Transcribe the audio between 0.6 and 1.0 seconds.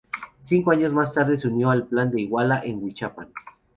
años